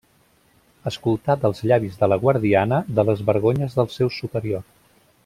[0.91, 4.65] Escoltà dels llavis de la guardiana de les vergonyes del seu superior.